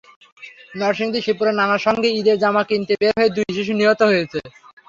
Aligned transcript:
নরসিংদীর 0.79 1.25
শিবপুরে 1.25 1.51
নানার 1.55 1.81
সঙ্গে 1.87 2.07
ঈদের 2.19 2.37
জামা 2.43 2.63
কিনতে 2.69 2.93
বের 3.01 3.13
হয়ে 3.17 3.33
দুই 3.35 3.47
শিশু 3.57 3.73
নিহত 3.75 4.01
হয়েছে। 4.09 4.39